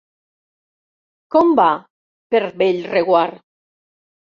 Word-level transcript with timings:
Com 1.37 1.55
va 1.61 1.69
per 2.33 2.45
Bellreguard? 2.59 3.51